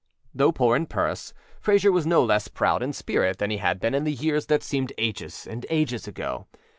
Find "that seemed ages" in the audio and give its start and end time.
4.47-5.45